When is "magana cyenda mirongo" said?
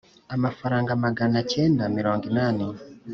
1.05-2.23